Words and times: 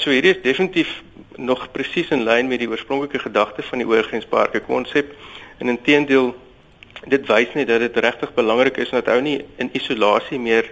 So 0.00 0.10
hierdie 0.10 0.32
is 0.32 0.42
definitief 0.42 1.02
nog 1.36 1.66
presies 1.72 2.08
in 2.08 2.22
lyn 2.24 2.48
met 2.48 2.62
die 2.62 2.68
oorspronklike 2.68 3.18
gedagte 3.20 3.62
van 3.62 3.82
die 3.82 3.88
oorgrensparke 3.88 4.62
konsep. 4.64 5.12
En 5.58 5.68
intedeel 5.68 6.30
dit 7.04 7.26
wys 7.28 7.52
net 7.54 7.68
dat 7.68 7.84
dit 7.84 7.96
regtig 7.96 8.32
belangrik 8.34 8.80
is 8.80 8.92
dat 8.96 9.08
ou 9.12 9.20
nie 9.20 9.42
in 9.60 9.68
isolasie 9.76 10.40
meer 10.40 10.68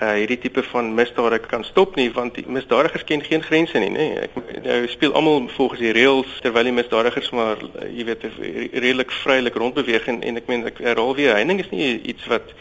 uh 0.00 0.14
hierdie 0.16 0.38
tipe 0.40 0.62
van 0.70 0.94
misdade 0.96 1.38
kan 1.44 1.64
stop 1.64 1.96
nie 1.98 2.08
want 2.14 2.34
die 2.38 2.46
misdadigers 2.48 3.04
ken 3.04 3.20
geen 3.22 3.42
grense 3.44 3.78
nie 3.78 3.90
nê 3.92 4.06
ek 4.24 4.38
nou 4.64 4.78
speel 4.88 5.12
almal 5.12 5.44
volgens 5.56 5.82
die 5.82 5.92
reëls 5.92 6.38
terwyl 6.40 6.70
die 6.70 6.72
misdadigers 6.72 7.28
maar 7.36 7.60
uh, 7.60 7.84
jy 7.84 8.06
weet 8.08 8.24
redelik 8.72 9.12
vrylik 9.20 9.58
rondbeweeg 9.60 10.08
en, 10.08 10.22
en 10.22 10.40
ek 10.40 10.48
meen 10.48 10.64
ek 10.72 10.80
herhaal 10.86 11.12
weer 11.18 11.36
heining 11.36 11.60
is 11.60 11.68
nie 11.74 11.98
iets 12.14 12.30
wat 12.32 12.54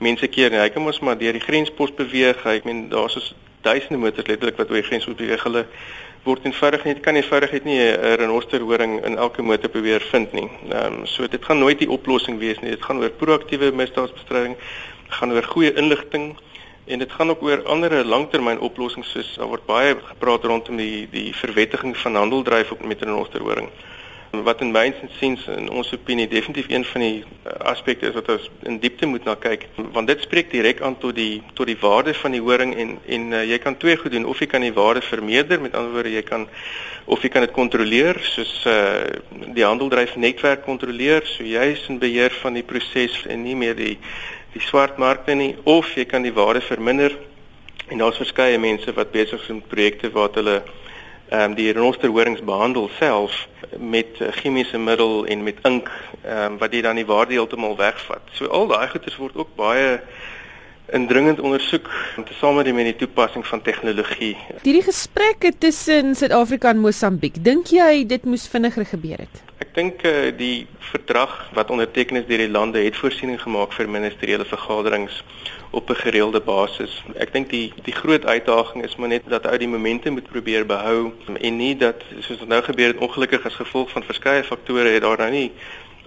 mense 0.00 0.30
keer 0.32 0.54
nie 0.54 0.62
hy 0.62 0.70
kan 0.72 0.86
mos 0.86 1.02
maar 1.04 1.20
deur 1.20 1.36
die 1.36 1.44
grenspos 1.44 1.92
beweeg 2.00 2.40
ek 2.56 2.64
meen 2.64 2.86
daar's 2.94 3.34
duisende 3.62 3.98
motors 3.98 4.26
letterlik 4.26 4.56
wat 4.56 4.70
oor 4.70 4.80
die 4.80 4.88
grens 4.90 5.06
moet 5.06 5.16
beweeg. 5.16 5.42
Hulle 5.42 5.66
word 6.24 6.44
eenvoudig 6.44 6.84
net 6.84 7.00
kan 7.00 7.14
eenvoudig 7.14 7.52
net 7.52 7.64
nie 7.64 7.80
'n 7.80 8.16
renosterhoring 8.22 9.04
in 9.04 9.16
elke 9.16 9.42
motor 9.42 9.70
probeer 9.70 10.00
vind 10.00 10.32
nie. 10.32 10.50
Ehm 10.70 11.00
um, 11.00 11.06
so 11.06 11.28
dit 11.28 11.44
gaan 11.44 11.58
nooit 11.58 11.78
die 11.78 11.90
oplossing 11.90 12.38
wees 12.38 12.60
nie. 12.60 12.70
Dit 12.70 12.84
gaan 12.84 13.00
oor 13.02 13.10
proaktiewe 13.10 13.72
misdaadbestryding 13.72 14.56
gaan 15.08 15.32
oor 15.32 15.42
goeie 15.42 15.72
inligting 15.74 16.36
En 16.88 16.98
dit 16.98 17.12
gaan 17.12 17.30
ook 17.30 17.42
oor 17.42 17.62
ander 17.68 18.04
langtermynoplossings 18.04 19.10
soos 19.10 19.34
daar 19.36 19.50
word 19.52 19.64
baie 19.68 19.96
gepraat 20.04 20.44
rondom 20.48 20.78
die 20.80 21.08
die 21.12 21.34
verwettiging 21.36 21.92
van 21.96 22.14
handeldryf 22.16 22.70
op 22.72 22.84
met 22.84 23.02
renosterhoring. 23.02 23.68
Wat 24.30 24.60
in 24.60 24.70
myns 24.70 25.00
en 25.00 25.10
siens 25.18 25.46
in 25.48 25.70
ons 25.70 25.92
opinie 25.92 26.28
definitief 26.28 26.68
een 26.68 26.84
van 26.84 27.00
die 27.00 27.24
uh, 27.24 27.52
aspekte 27.72 28.08
is 28.10 28.14
wat 28.14 28.28
ons 28.28 28.50
in 28.68 28.78
diepte 28.78 29.06
moet 29.06 29.24
na 29.24 29.34
kyk 29.40 29.64
want 29.94 30.06
dit 30.10 30.20
spreek 30.20 30.50
direk 30.52 30.82
aan 30.84 30.98
tot 31.00 31.16
die 31.16 31.42
tot 31.56 31.66
die 31.66 31.78
waarde 31.80 32.14
van 32.14 32.36
die 32.36 32.42
horing 32.44 32.74
en 32.76 32.98
en 33.06 33.32
uh, 33.32 33.42
jy 33.48 33.58
kan 33.58 33.76
twee 33.76 33.96
goed 33.96 34.12
doen 34.12 34.28
of 34.28 34.38
jy 34.38 34.46
kan 34.46 34.66
die 34.66 34.74
waarde 34.76 35.00
vermeerder 35.00 35.60
met 35.60 35.74
ander 35.74 35.96
woorde 35.96 36.12
jy 36.12 36.22
kan 36.22 36.44
of 37.08 37.24
jy 37.24 37.32
kan 37.32 37.46
dit 37.46 37.56
kontroleer 37.56 38.20
soos 38.34 38.52
uh, 38.68 39.00
die 39.56 39.64
handeldryf 39.64 40.16
netwerk 40.16 40.66
kontroleer 40.68 41.24
so 41.26 41.48
jy 41.48 41.72
is 41.72 41.86
in 41.88 41.98
beheer 41.98 42.36
van 42.42 42.60
die 42.60 42.66
proses 42.66 43.22
en 43.26 43.42
nie 43.48 43.56
meer 43.56 43.76
die 43.78 43.96
die 44.52 44.64
swart 44.64 44.96
markte 44.98 45.36
nie 45.36 45.52
of 45.68 45.90
jy 45.96 46.06
kan 46.08 46.24
die 46.24 46.34
waarde 46.34 46.62
verminder. 46.64 47.14
En 47.88 48.00
daar's 48.02 48.20
verskeie 48.20 48.58
mense 48.60 48.92
wat 48.96 49.12
besig 49.12 49.40
is 49.40 49.52
met 49.52 49.68
projekte 49.68 50.10
waar 50.12 50.32
hulle 50.34 50.62
ehm 51.28 51.50
um, 51.50 51.54
die 51.54 51.72
renosterhorings 51.72 52.42
behandel 52.42 52.88
self 52.98 53.48
met 53.76 54.06
chemiese 54.40 54.78
middel 54.78 55.26
en 55.26 55.42
met 55.42 55.58
ink 55.62 55.90
ehm 56.22 56.52
um, 56.52 56.58
wat 56.58 56.70
dit 56.70 56.82
dan 56.82 56.96
die 56.96 57.06
waarde 57.06 57.32
heeltemal 57.32 57.76
wegvat. 57.76 58.24
So 58.32 58.46
al 58.46 58.66
daai 58.66 58.88
goeders 58.88 59.16
word 59.16 59.36
ook 59.36 59.54
baie 59.56 60.00
indringend 60.92 61.40
ondersoek 61.40 61.90
tesame 62.24 62.72
met 62.72 62.84
die 62.84 62.96
toepassing 62.96 63.46
van 63.46 63.62
tegnologie. 63.62 64.36
Hierdie 64.62 64.82
gesprekke 64.82 65.52
tussen 65.58 66.14
Suid-Afrika 66.16 66.72
en 66.72 66.80
Mosambiek, 66.80 67.36
dink 67.44 67.74
jy 67.76 68.06
dit 68.08 68.24
moes 68.24 68.48
vinniger 68.48 68.86
gebeur 68.86 69.20
het? 69.26 69.42
Ek 69.68 69.74
dink 69.76 70.02
uh, 70.08 70.30
die 70.32 70.66
verdrag 70.88 71.32
wat 71.52 71.68
onderteken 71.70 72.16
is 72.16 72.24
deur 72.24 72.40
die 72.40 72.48
lande 72.48 72.80
het 72.80 72.96
voorsiening 72.96 73.36
gemaak 73.42 73.74
vir 73.76 73.90
ministeriële 73.92 74.46
vergaderings 74.48 75.18
op 75.76 75.90
'n 75.92 76.00
gereelde 76.04 76.40
basis. 76.40 76.94
Ek 77.20 77.32
dink 77.32 77.50
die 77.50 77.72
die 77.84 77.92
groot 77.92 78.24
uitdaging 78.24 78.84
is 78.84 78.96
maar 78.96 79.12
net 79.12 79.28
dat 79.28 79.46
ou 79.46 79.58
die 79.58 79.68
momentum 79.68 80.16
moet 80.16 80.30
probeer 80.32 80.64
behou 80.66 81.12
en 81.40 81.56
nie 81.56 81.76
dat 81.76 82.00
soos 82.20 82.38
wat 82.38 82.48
nou 82.48 82.62
gebeur 82.62 82.94
het 82.94 83.04
ongelukkig 83.04 83.44
as 83.44 83.60
gevolg 83.60 83.90
van 83.90 84.08
verskeie 84.08 84.44
faktore 84.44 84.88
het 84.88 85.02
daar 85.02 85.18
nou 85.18 85.30
nie 85.30 85.52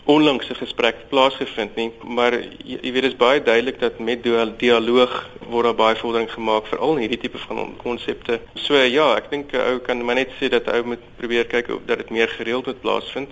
onlangs 0.04 0.50
'n 0.50 0.56
gesprek 0.56 0.96
plaasgevind 1.10 1.76
nie, 1.76 1.92
maar 2.04 2.34
jy, 2.34 2.78
jy 2.82 2.92
weet 2.92 3.02
dit 3.02 3.12
is 3.12 3.16
baie 3.16 3.44
duidelik 3.44 3.80
dat 3.80 4.00
met 4.00 4.24
dialoog 4.58 5.30
word 5.50 5.64
daar 5.64 5.76
baie 5.76 5.96
vordering 5.96 6.32
gemaak 6.32 6.68
veral 6.68 6.96
in 6.96 7.02
hierdie 7.04 7.20
tipe 7.20 7.38
van 7.38 7.76
konsepte. 7.78 8.40
So 8.54 8.76
ja, 8.76 9.16
ek 9.16 9.30
dink 9.30 9.54
'n 9.54 9.62
ou 9.70 9.78
kan 9.80 10.06
maar 10.06 10.16
net 10.16 10.30
sê 10.40 10.50
dat 10.50 10.68
ou 10.68 10.84
moet 10.84 11.04
probeer 11.18 11.46
kyk 11.46 11.70
of 11.70 11.82
dat 11.86 11.98
dit 11.98 12.10
meer 12.10 12.28
gereeld 12.28 12.66
moet 12.66 12.82
plaasvind. 12.82 13.30